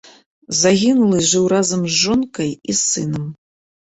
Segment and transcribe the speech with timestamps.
[0.61, 3.33] Загінулы жыў разам з жонкай і сынам.